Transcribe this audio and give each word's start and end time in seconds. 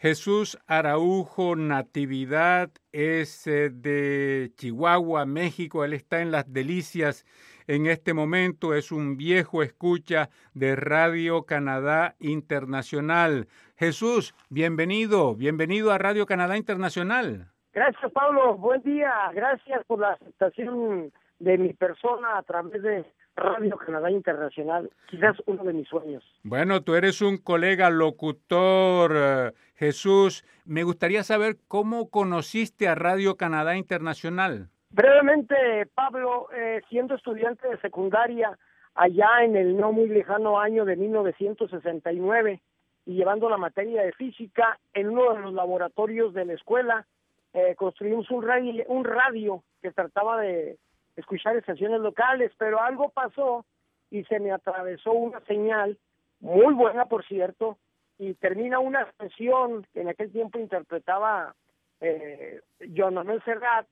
Jesús 0.00 0.58
Araujo 0.66 1.56
Natividad 1.56 2.70
es 2.90 3.46
eh, 3.46 3.68
de 3.68 4.50
Chihuahua, 4.54 5.26
México. 5.26 5.84
Él 5.84 5.92
está 5.92 6.22
en 6.22 6.30
las 6.30 6.50
delicias 6.50 7.26
en 7.66 7.84
este 7.84 8.14
momento. 8.14 8.72
Es 8.72 8.92
un 8.92 9.18
viejo 9.18 9.62
escucha 9.62 10.30
de 10.54 10.74
Radio 10.74 11.42
Canadá 11.42 12.14
Internacional. 12.18 13.48
Jesús, 13.76 14.34
bienvenido, 14.48 15.34
bienvenido 15.34 15.92
a 15.92 15.98
Radio 15.98 16.24
Canadá 16.24 16.56
Internacional. 16.56 17.48
Gracias, 17.74 18.10
Pablo. 18.12 18.56
Buen 18.56 18.80
día. 18.80 19.12
Gracias 19.34 19.84
por 19.84 20.00
la 20.00 20.12
aceptación 20.12 21.12
de 21.40 21.58
mi 21.58 21.74
persona 21.74 22.38
a 22.38 22.42
través 22.42 22.82
de 22.82 23.04
Radio 23.36 23.76
Canadá 23.76 24.10
Internacional, 24.10 24.90
quizás 25.08 25.36
uno 25.46 25.64
de 25.64 25.72
mis 25.72 25.88
sueños. 25.88 26.22
Bueno, 26.42 26.82
tú 26.82 26.94
eres 26.94 27.22
un 27.22 27.38
colega 27.38 27.88
locutor, 27.90 29.12
eh, 29.14 29.52
Jesús. 29.76 30.44
Me 30.64 30.82
gustaría 30.82 31.22
saber 31.22 31.56
cómo 31.68 32.10
conociste 32.10 32.88
a 32.88 32.94
Radio 32.94 33.36
Canadá 33.36 33.76
Internacional. 33.76 34.68
Brevemente, 34.90 35.54
Pablo, 35.94 36.48
eh, 36.52 36.82
siendo 36.88 37.14
estudiante 37.14 37.68
de 37.68 37.78
secundaria 37.78 38.58
allá 38.94 39.44
en 39.44 39.56
el 39.56 39.76
no 39.76 39.92
muy 39.92 40.08
lejano 40.08 40.58
año 40.60 40.84
de 40.84 40.96
1969 40.96 42.60
y 43.06 43.14
llevando 43.14 43.48
la 43.48 43.56
materia 43.56 44.02
de 44.02 44.12
física 44.12 44.78
en 44.92 45.10
uno 45.10 45.34
de 45.34 45.40
los 45.40 45.54
laboratorios 45.54 46.34
de 46.34 46.44
la 46.44 46.54
escuela, 46.54 47.06
eh, 47.54 47.74
construimos 47.76 48.30
un 48.30 48.42
radio, 48.42 48.84
un 48.88 49.04
radio 49.04 49.62
que 49.80 49.90
trataba 49.92 50.40
de 50.40 50.76
escuchar 51.20 51.56
estaciones 51.56 52.00
locales, 52.00 52.52
pero 52.58 52.80
algo 52.80 53.10
pasó 53.10 53.64
y 54.10 54.24
se 54.24 54.40
me 54.40 54.50
atravesó 54.50 55.12
una 55.12 55.40
señal 55.42 55.98
muy 56.40 56.74
buena, 56.74 57.06
por 57.06 57.24
cierto, 57.24 57.78
y 58.18 58.34
termina 58.34 58.78
una 58.78 59.10
canción 59.16 59.86
que 59.92 60.00
en 60.00 60.08
aquel 60.08 60.32
tiempo 60.32 60.58
interpretaba 60.58 61.54
eh, 62.00 62.60
John 62.96 63.14
Manuel 63.14 63.42
Serrat 63.44 63.86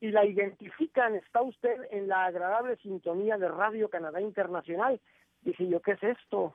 y 0.00 0.10
la 0.10 0.24
identifican, 0.24 1.14
está 1.14 1.42
usted 1.42 1.88
en 1.90 2.08
la 2.08 2.26
agradable 2.26 2.76
sintonía 2.76 3.38
de 3.38 3.48
Radio 3.48 3.88
Canadá 3.88 4.20
Internacional. 4.20 5.00
Dije 5.42 5.66
yo, 5.66 5.80
¿qué 5.80 5.92
es 5.92 6.02
esto? 6.02 6.54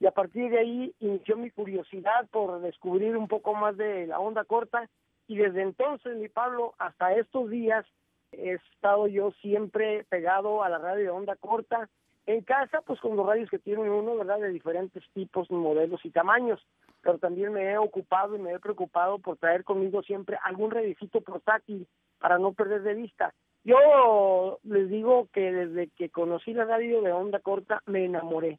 Y 0.00 0.06
a 0.06 0.10
partir 0.10 0.50
de 0.50 0.58
ahí 0.58 0.94
inició 1.00 1.36
mi 1.36 1.50
curiosidad 1.50 2.28
por 2.30 2.60
descubrir 2.60 3.16
un 3.16 3.28
poco 3.28 3.54
más 3.54 3.76
de 3.76 4.06
la 4.06 4.18
onda 4.18 4.44
corta 4.44 4.88
y 5.28 5.36
desde 5.36 5.62
entonces, 5.62 6.16
mi 6.16 6.28
Pablo, 6.28 6.74
hasta 6.78 7.14
estos 7.14 7.48
días 7.50 7.86
he 8.32 8.54
estado 8.54 9.06
yo 9.06 9.30
siempre 9.42 10.04
pegado 10.08 10.62
a 10.62 10.68
la 10.68 10.78
radio 10.78 11.04
de 11.04 11.10
onda 11.10 11.36
corta. 11.36 11.88
En 12.24 12.42
casa, 12.42 12.80
pues 12.82 13.00
con 13.00 13.16
los 13.16 13.26
radios 13.26 13.50
que 13.50 13.58
tiene 13.58 13.90
uno, 13.90 14.16
¿verdad? 14.16 14.38
De 14.38 14.50
diferentes 14.50 15.02
tipos, 15.12 15.50
modelos 15.50 16.04
y 16.04 16.10
tamaños. 16.10 16.64
Pero 17.02 17.18
también 17.18 17.52
me 17.52 17.72
he 17.72 17.78
ocupado 17.78 18.36
y 18.36 18.38
me 18.38 18.52
he 18.52 18.60
preocupado 18.60 19.18
por 19.18 19.36
traer 19.38 19.64
conmigo 19.64 20.02
siempre 20.02 20.38
algún 20.44 20.70
radiocito 20.70 21.20
portátil 21.20 21.86
para 22.20 22.38
no 22.38 22.52
perder 22.52 22.82
de 22.82 22.94
vista. 22.94 23.34
Yo 23.64 24.58
les 24.62 24.88
digo 24.88 25.28
que 25.32 25.52
desde 25.52 25.88
que 25.96 26.10
conocí 26.10 26.52
la 26.52 26.64
radio 26.64 27.02
de 27.02 27.12
onda 27.12 27.40
corta 27.40 27.82
me 27.86 28.04
enamoré 28.04 28.58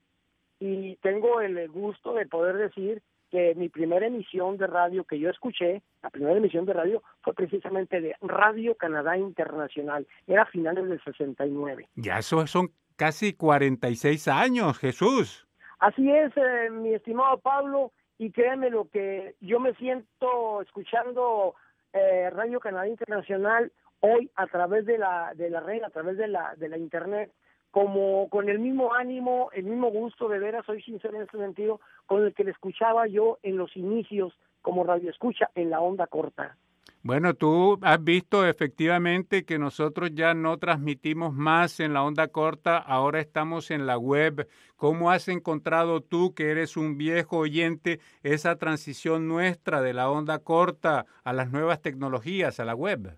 y 0.59 0.95
tengo 0.97 1.41
el 1.41 1.67
gusto 1.69 2.13
de 2.13 2.25
poder 2.25 2.55
decir 2.55 3.02
que 3.34 3.56
mi 3.56 3.67
primera 3.67 4.06
emisión 4.06 4.58
de 4.58 4.67
radio 4.67 5.06
que 5.06 5.17
yo 5.17 5.31
escuché, 5.31 5.81
la 6.03 6.12
primera 6.12 6.38
emisión 6.38 6.67
de 6.67 6.73
radio 6.73 7.02
fue 7.22 7.34
precisamente 7.34 8.00
de 8.00 8.16
Radio 8.22 8.76
Canadá 8.76 9.17
Internacional, 9.17 10.06
era 10.28 10.44
a 10.44 10.45
finales 10.45 10.88
del 10.88 11.03
69. 11.03 11.89
Ya 11.95 12.20
eso 12.20 12.45
son 12.45 12.70
casi 12.95 13.34
46 13.34 14.28
años, 14.28 14.78
Jesús. 14.78 15.48
Así 15.80 16.11
es, 16.11 16.31
eh, 16.38 16.70
mi 16.70 16.94
estimado 16.94 17.39
Pablo, 17.39 17.92
y 18.20 18.30
créeme 18.30 18.70
lo 18.70 18.88
que 18.88 19.34
yo 19.42 19.59
me 19.59 19.73
siento 19.78 20.61
escuchando 20.61 21.56
eh, 21.92 22.30
Radio 22.30 22.59
Canadá 22.59 22.88
Internacional 22.88 23.72
hoy 24.02 24.30
a 24.36 24.45
través 24.45 24.86
de 24.86 25.00
la 25.00 25.34
de 25.34 25.50
la 25.50 25.59
red, 25.59 25.81
a 25.81 25.89
través 25.89 26.17
de 26.17 26.28
la 26.28 26.54
de 26.56 26.70
la 26.70 26.78
internet, 26.78 27.31
como 27.73 28.30
con 28.30 28.50
el 28.50 28.60
mismo 28.60 28.94
ánimo, 28.94 29.50
el 29.52 29.64
mismo 29.64 29.89
gusto, 29.89 30.30
de 30.30 30.38
veras, 30.38 30.64
soy 30.64 30.84
sincero 30.84 31.16
en 31.16 31.23
este 31.23 31.39
sentido, 31.39 31.82
con 32.06 32.23
el 32.23 32.32
que 32.36 32.44
le 32.44 32.52
escuchaba 32.52 33.08
yo 33.08 33.39
en 33.42 33.58
los 33.58 33.76
inicios 33.76 34.32
como 34.61 34.84
radio 34.84 35.10
escucha 35.10 35.50
en 35.56 35.72
la 35.72 35.82
onda 35.82 36.06
corta. 36.06 36.56
Bueno, 37.02 37.34
tú 37.34 37.80
has 37.82 38.02
visto 38.04 38.45
efectivamente 38.48 39.44
que 39.44 39.58
nosotros 39.58 40.11
ya 40.14 40.36
no 40.36 40.60
transmitimos 40.60 41.34
más 41.34 41.80
en 41.80 41.94
la 41.94 42.04
onda 42.04 42.28
corta, 42.28 42.78
ahora 42.78 43.20
estamos 43.20 43.72
en 43.72 43.88
la 43.88 43.98
web. 43.98 44.48
¿Cómo 44.76 45.10
has 45.10 45.28
encontrado 45.28 46.02
tú, 46.02 46.36
que 46.36 46.52
eres 46.52 46.78
un 46.78 46.95
viejo 46.95 47.40
oyente, 47.40 48.00
esa 48.22 48.55
transición 48.58 49.28
nuestra 49.28 49.82
de 49.82 49.94
la 49.94 50.11
onda 50.11 50.38
corta 50.38 51.08
a 51.23 51.34
las 51.34 51.52
nuevas 51.52 51.82
tecnologías, 51.82 52.60
a 52.60 52.66
la 52.66 52.76
web? 52.76 53.17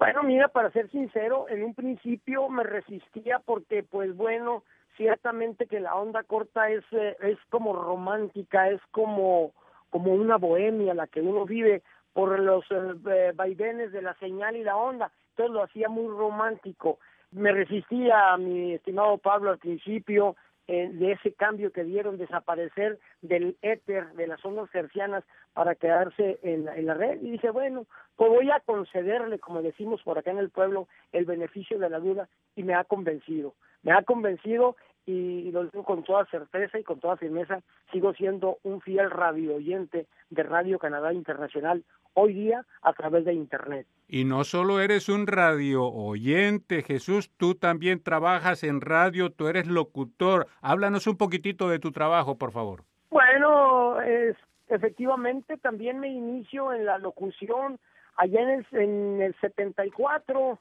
Bueno, 0.00 0.22
mira, 0.22 0.48
para 0.48 0.70
ser 0.70 0.90
sincero, 0.90 1.44
en 1.50 1.62
un 1.62 1.74
principio 1.74 2.48
me 2.48 2.62
resistía 2.62 3.38
porque, 3.38 3.82
pues 3.82 4.16
bueno, 4.16 4.64
ciertamente 4.96 5.66
que 5.66 5.78
la 5.78 5.94
onda 5.94 6.22
corta 6.22 6.70
es, 6.70 6.82
eh, 6.92 7.18
es 7.20 7.36
como 7.50 7.74
romántica, 7.74 8.70
es 8.70 8.80
como, 8.92 9.52
como 9.90 10.14
una 10.14 10.38
bohemia 10.38 10.94
la 10.94 11.06
que 11.06 11.20
uno 11.20 11.44
vive 11.44 11.82
por 12.14 12.40
los 12.40 12.64
eh, 12.70 13.32
vaivenes 13.34 13.92
de 13.92 14.00
la 14.00 14.14
señal 14.14 14.56
y 14.56 14.64
la 14.64 14.74
onda, 14.74 15.12
entonces 15.32 15.52
lo 15.52 15.64
hacía 15.64 15.90
muy 15.90 16.08
romántico. 16.08 16.98
Me 17.32 17.52
resistía, 17.52 18.34
mi 18.38 18.72
estimado 18.72 19.18
Pablo, 19.18 19.50
al 19.50 19.58
principio, 19.58 20.34
de 20.70 21.12
ese 21.12 21.32
cambio 21.32 21.72
que 21.72 21.84
dieron, 21.84 22.16
desaparecer 22.16 22.98
del 23.22 23.56
éter, 23.62 24.12
de 24.12 24.26
las 24.26 24.44
ondas 24.44 24.72
hercianas 24.74 25.24
para 25.52 25.74
quedarse 25.74 26.38
en 26.42 26.64
la, 26.64 26.76
en 26.76 26.86
la 26.86 26.94
red. 26.94 27.20
Y 27.22 27.32
dice, 27.32 27.50
bueno, 27.50 27.86
pues 28.16 28.30
voy 28.30 28.50
a 28.50 28.60
concederle, 28.60 29.38
como 29.38 29.62
decimos 29.62 30.02
por 30.02 30.18
acá 30.18 30.30
en 30.30 30.38
el 30.38 30.50
pueblo, 30.50 30.88
el 31.12 31.24
beneficio 31.24 31.78
de 31.78 31.90
la 31.90 31.98
duda 31.98 32.28
y 32.54 32.62
me 32.62 32.74
ha 32.74 32.84
convencido. 32.84 33.54
Me 33.82 33.92
ha 33.92 34.02
convencido 34.02 34.76
y 35.06 35.50
lo 35.50 35.64
digo 35.64 35.84
con 35.84 36.04
toda 36.04 36.24
certeza 36.26 36.78
y 36.78 36.84
con 36.84 37.00
toda 37.00 37.16
firmeza, 37.16 37.60
sigo 37.92 38.12
siendo 38.14 38.58
un 38.62 38.80
fiel 38.80 39.10
radio 39.10 39.56
oyente 39.56 40.06
de 40.30 40.42
Radio 40.42 40.78
Canadá 40.78 41.12
Internacional 41.12 41.84
hoy 42.14 42.34
día 42.34 42.64
a 42.82 42.92
través 42.92 43.24
de 43.24 43.34
Internet. 43.34 43.86
Y 44.08 44.24
no 44.24 44.44
solo 44.44 44.80
eres 44.80 45.08
un 45.08 45.26
radio 45.26 45.84
oyente, 45.84 46.82
Jesús, 46.82 47.30
tú 47.36 47.54
también 47.54 48.02
trabajas 48.02 48.64
en 48.64 48.80
radio, 48.80 49.30
tú 49.30 49.48
eres 49.48 49.66
locutor. 49.66 50.48
Háblanos 50.62 51.06
un 51.06 51.16
poquitito 51.16 51.68
de 51.68 51.78
tu 51.78 51.92
trabajo, 51.92 52.36
por 52.36 52.52
favor. 52.52 52.84
Bueno, 53.10 54.00
es, 54.00 54.36
efectivamente 54.68 55.56
también 55.58 56.00
me 56.00 56.08
inicio 56.08 56.72
en 56.72 56.84
la 56.86 56.98
locución 56.98 57.78
allá 58.16 58.40
en 58.40 58.50
el, 58.50 58.66
en 58.72 59.22
el 59.22 59.34
74 59.40 60.58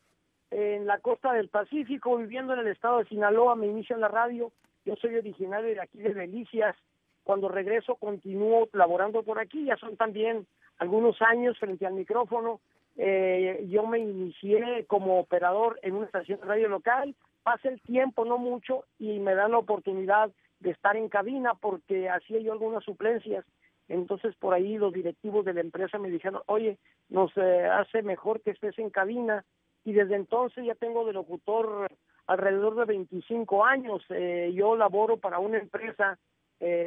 en 0.51 0.85
la 0.85 0.99
costa 0.99 1.33
del 1.33 1.49
Pacífico, 1.49 2.17
viviendo 2.17 2.53
en 2.53 2.59
el 2.59 2.67
estado 2.67 2.99
de 2.99 3.05
Sinaloa, 3.05 3.55
me 3.55 3.67
inicio 3.67 3.95
en 3.95 4.01
la 4.01 4.07
radio. 4.07 4.51
Yo 4.85 4.95
soy 4.95 5.15
originario 5.15 5.69
de 5.75 5.81
aquí 5.81 5.99
de 5.99 6.13
Delicias. 6.13 6.75
Cuando 7.23 7.49
regreso 7.49 7.95
continúo 7.95 8.67
laborando 8.73 9.23
por 9.23 9.39
aquí, 9.39 9.65
ya 9.65 9.77
son 9.77 9.97
también 9.97 10.47
algunos 10.79 11.21
años 11.21 11.57
frente 11.59 11.85
al 11.85 11.93
micrófono. 11.93 12.59
Eh, 12.97 13.65
yo 13.69 13.85
me 13.85 13.99
inicié 13.99 14.85
como 14.87 15.19
operador 15.19 15.79
en 15.83 15.95
una 15.95 16.05
estación 16.05 16.39
de 16.39 16.45
radio 16.45 16.69
local, 16.69 17.15
pasa 17.43 17.69
el 17.69 17.79
tiempo, 17.81 18.25
no 18.25 18.37
mucho, 18.37 18.85
y 18.97 19.19
me 19.19 19.35
dan 19.35 19.51
la 19.51 19.59
oportunidad 19.59 20.31
de 20.59 20.71
estar 20.71 20.97
en 20.97 21.07
cabina 21.07 21.53
porque 21.53 22.09
hacía 22.09 22.39
yo 22.39 22.51
algunas 22.51 22.83
suplencias. 22.83 23.45
Entonces 23.87 24.35
por 24.35 24.53
ahí 24.53 24.77
los 24.77 24.93
directivos 24.93 25.45
de 25.45 25.53
la 25.53 25.61
empresa 25.61 25.97
me 25.97 26.09
dijeron, 26.09 26.41
oye, 26.45 26.77
nos 27.09 27.31
eh, 27.37 27.65
hace 27.65 28.01
mejor 28.03 28.41
que 28.41 28.51
estés 28.51 28.77
en 28.79 28.89
cabina. 28.89 29.45
Y 29.85 29.93
desde 29.93 30.15
entonces 30.15 30.65
ya 30.65 30.75
tengo 30.75 31.05
de 31.05 31.13
locutor 31.13 31.89
alrededor 32.27 32.75
de 32.75 32.85
25 32.85 33.65
años. 33.65 34.03
Eh, 34.09 34.51
yo 34.53 34.75
laboro 34.75 35.17
para 35.17 35.39
una 35.39 35.57
empresa 35.57 36.17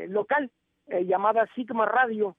local 0.09 0.51
llamada 0.87 1.49
Sigma 1.55 1.87
Radio 1.87 2.37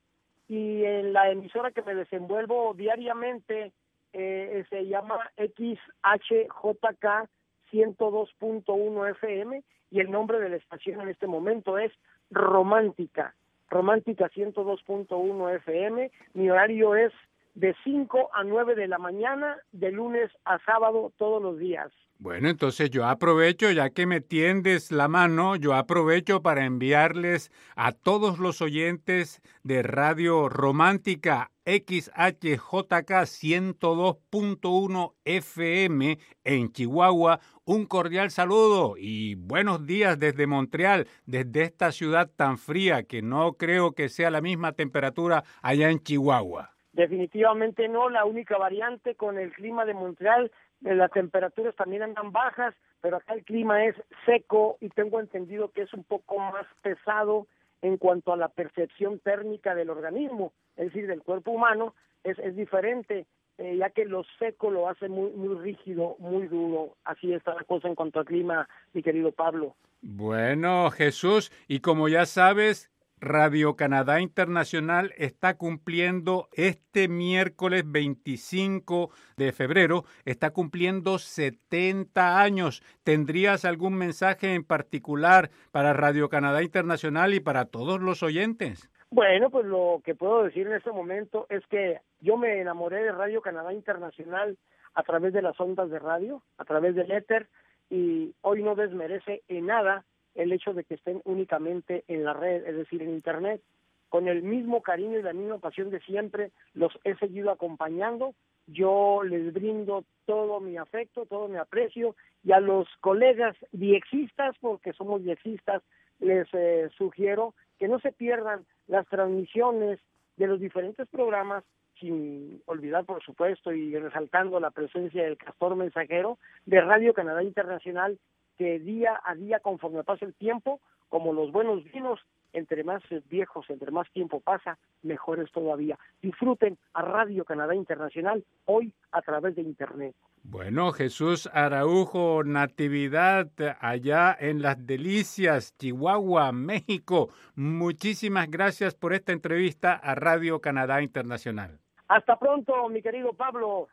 y 0.47 0.83
en 0.83 1.13
la 1.13 1.31
emisora 1.31 1.71
que 1.71 1.81
me 1.81 1.95
desenvuelvo 1.95 2.75
diariamente 2.75 3.71
eh, 4.13 4.63
se 4.69 4.85
llama 4.85 5.31
XHJK 5.37 7.27
102.1 7.71 9.11
FM 9.11 9.63
y 9.89 9.99
el 9.99 10.11
nombre 10.11 10.39
de 10.39 10.49
la 10.49 10.57
estación 10.57 11.01
en 11.01 11.09
este 11.09 11.25
momento 11.25 11.79
es 11.79 11.91
Romántica, 12.29 13.33
Romántica 13.69 14.29
102.1 14.29 15.55
FM. 15.55 16.11
Mi 16.33 16.49
horario 16.51 16.95
es 16.95 17.11
de 17.55 17.75
5 17.83 18.29
a 18.33 18.43
9 18.43 18.75
de 18.75 18.87
la 18.87 18.97
mañana, 18.97 19.57
de 19.71 19.91
lunes 19.91 20.31
a 20.45 20.59
sábado, 20.65 21.13
todos 21.17 21.41
los 21.41 21.57
días. 21.59 21.91
Bueno, 22.19 22.49
entonces 22.49 22.89
yo 22.89 23.05
aprovecho, 23.05 23.69
ya 23.71 23.89
que 23.89 24.05
me 24.05 24.21
tiendes 24.21 24.91
la 24.91 25.07
mano, 25.09 25.55
yo 25.57 25.73
aprovecho 25.73 26.41
para 26.41 26.63
enviarles 26.65 27.51
a 27.75 27.91
todos 27.91 28.39
los 28.39 28.61
oyentes 28.61 29.41
de 29.63 29.83
Radio 29.83 30.47
Romántica 30.47 31.51
XHJK 31.65 33.11
102.1 33.25 35.13
FM 35.25 36.17
en 36.43 36.71
Chihuahua 36.71 37.39
un 37.65 37.85
cordial 37.85 38.31
saludo 38.31 38.95
y 38.97 39.35
buenos 39.35 39.85
días 39.85 40.19
desde 40.19 40.47
Montreal, 40.47 41.07
desde 41.25 41.63
esta 41.63 41.93
ciudad 41.93 42.29
tan 42.35 42.57
fría 42.57 43.03
que 43.03 43.21
no 43.21 43.53
creo 43.53 43.93
que 43.93 44.09
sea 44.09 44.29
la 44.29 44.41
misma 44.41 44.73
temperatura 44.73 45.45
allá 45.61 45.89
en 45.89 46.03
Chihuahua. 46.03 46.72
Definitivamente 46.93 47.87
no, 47.87 48.09
la 48.09 48.23
única 48.23 48.57
variante 48.57 49.15
con 49.15 49.39
el 49.39 49.51
clima 49.51 49.83
de 49.83 49.95
Montreal, 49.95 50.51
eh, 50.85 50.93
las 50.93 51.11
temperaturas 51.11 51.75
también 51.75 52.03
andan 52.03 52.31
bajas, 52.31 52.75
pero 53.01 53.17
acá 53.17 53.33
el 53.33 53.43
clima 53.43 53.83
es 53.83 53.95
seco 54.25 54.77
y 54.79 54.89
tengo 54.89 55.19
entendido 55.19 55.71
que 55.71 55.81
es 55.81 55.93
un 55.93 56.03
poco 56.03 56.37
más 56.37 56.67
pesado 56.83 57.47
en 57.81 57.97
cuanto 57.97 58.31
a 58.31 58.37
la 58.37 58.47
percepción 58.47 59.19
térmica 59.19 59.73
del 59.75 59.89
organismo, 59.89 60.53
es 60.77 60.85
decir, 60.85 61.07
del 61.07 61.23
cuerpo 61.23 61.51
humano, 61.51 61.95
es, 62.23 62.37
es 62.39 62.55
diferente, 62.55 63.25
eh, 63.57 63.75
ya 63.77 63.89
que 63.89 64.05
lo 64.05 64.23
seco 64.39 64.71
lo 64.71 64.87
hace 64.87 65.09
muy, 65.09 65.31
muy 65.31 65.55
rígido, 65.55 66.15
muy 66.19 66.47
duro. 66.47 66.95
Así 67.03 67.33
está 67.33 67.55
la 67.55 67.63
cosa 67.63 67.87
en 67.87 67.95
cuanto 67.95 68.19
al 68.19 68.25
clima, 68.25 68.69
mi 68.93 69.01
querido 69.01 69.31
Pablo. 69.31 69.75
Bueno, 70.01 70.91
Jesús, 70.91 71.51
y 71.67 71.79
como 71.79 72.07
ya 72.07 72.25
sabes, 72.25 72.91
Radio 73.23 73.77
Canadá 73.77 74.19
Internacional 74.19 75.13
está 75.15 75.55
cumpliendo 75.55 76.49
este 76.51 77.07
miércoles 77.07 77.89
25 77.89 79.11
de 79.37 79.53
febrero, 79.53 80.03
está 80.25 80.51
cumpliendo 80.51 81.17
70 81.17 82.41
años. 82.41 82.83
¿Tendrías 83.03 83.63
algún 83.63 83.95
mensaje 83.95 84.55
en 84.55 84.65
particular 84.65 85.51
para 85.71 85.93
Radio 85.93 86.27
Canadá 86.27 86.63
Internacional 86.63 87.33
y 87.33 87.39
para 87.39 87.63
todos 87.63 88.01
los 88.01 88.23
oyentes? 88.23 88.91
Bueno, 89.09 89.49
pues 89.49 89.65
lo 89.65 90.01
que 90.03 90.15
puedo 90.15 90.43
decir 90.43 90.67
en 90.67 90.73
este 90.73 90.91
momento 90.91 91.45
es 91.49 91.65
que 91.67 92.01
yo 92.19 92.35
me 92.35 92.59
enamoré 92.59 93.03
de 93.03 93.13
Radio 93.13 93.41
Canadá 93.41 93.71
Internacional 93.71 94.57
a 94.95 95.03
través 95.03 95.31
de 95.31 95.41
las 95.41 95.57
ondas 95.61 95.89
de 95.89 95.99
radio, 95.99 96.43
a 96.57 96.65
través 96.65 96.93
del 96.93 97.09
éter, 97.09 97.47
y 97.89 98.35
hoy 98.41 98.63
no 98.63 98.75
desmerece 98.75 99.43
en 99.47 99.67
nada 99.67 100.03
el 100.35 100.51
hecho 100.51 100.73
de 100.73 100.83
que 100.83 100.95
estén 100.95 101.21
únicamente 101.25 102.03
en 102.07 102.23
la 102.23 102.33
red, 102.33 102.65
es 102.65 102.75
decir, 102.75 103.01
en 103.01 103.09
Internet. 103.09 103.61
Con 104.09 104.27
el 104.27 104.43
mismo 104.43 104.81
cariño 104.81 105.19
y 105.19 105.23
la 105.23 105.33
misma 105.33 105.57
pasión 105.57 105.89
de 105.89 105.99
siempre, 106.01 106.51
los 106.73 106.97
he 107.03 107.15
seguido 107.15 107.51
acompañando. 107.51 108.33
Yo 108.67 109.21
les 109.23 109.53
brindo 109.53 110.05
todo 110.25 110.59
mi 110.59 110.77
afecto, 110.77 111.25
todo 111.25 111.47
mi 111.47 111.57
aprecio, 111.57 112.15
y 112.43 112.51
a 112.51 112.59
los 112.59 112.87
colegas 113.01 113.55
diexistas, 113.71 114.55
porque 114.61 114.93
somos 114.93 115.23
diexistas, 115.23 115.81
les 116.19 116.47
eh, 116.53 116.89
sugiero 116.97 117.53
que 117.79 117.87
no 117.87 117.99
se 117.99 118.11
pierdan 118.11 118.65
las 118.87 119.07
transmisiones 119.07 119.99
de 120.37 120.47
los 120.47 120.59
diferentes 120.59 121.07
programas, 121.09 121.63
sin 121.99 122.61
olvidar, 122.65 123.05
por 123.05 123.23
supuesto, 123.23 123.71
y 123.71 123.95
resaltando 123.97 124.59
la 124.59 124.71
presencia 124.71 125.23
del 125.23 125.37
castor 125.37 125.75
mensajero 125.75 126.37
de 126.65 126.81
Radio 126.81 127.13
Canadá 127.13 127.43
Internacional 127.43 128.17
que 128.57 128.79
día 128.79 129.19
a 129.23 129.35
día, 129.35 129.59
conforme 129.59 130.03
pasa 130.03 130.25
el 130.25 130.33
tiempo, 130.33 130.79
como 131.09 131.33
los 131.33 131.51
buenos 131.51 131.83
vinos, 131.83 132.19
entre 132.53 132.83
más 132.83 133.01
viejos, 133.29 133.69
entre 133.69 133.91
más 133.91 134.09
tiempo 134.11 134.39
pasa, 134.39 134.77
mejores 135.01 135.51
todavía. 135.51 135.97
Disfruten 136.21 136.77
a 136.93 137.01
Radio 137.01 137.45
Canadá 137.45 137.75
Internacional 137.75 138.43
hoy 138.65 138.93
a 139.11 139.21
través 139.21 139.55
de 139.55 139.63
Internet. 139.63 140.15
Bueno, 140.43 140.91
Jesús 140.91 141.49
Araujo, 141.53 142.43
Natividad, 142.43 143.49
allá 143.79 144.35
en 144.37 144.61
Las 144.61 144.85
Delicias, 144.85 145.75
Chihuahua, 145.77 146.51
México. 146.51 147.29
Muchísimas 147.55 148.51
gracias 148.51 148.93
por 148.93 149.13
esta 149.13 149.31
entrevista 149.31 149.93
a 149.93 150.15
Radio 150.15 150.59
Canadá 150.59 151.01
Internacional. 151.01 151.79
Hasta 152.09 152.37
pronto, 152.37 152.89
mi 152.89 153.01
querido 153.01 153.33
Pablo. 153.33 153.87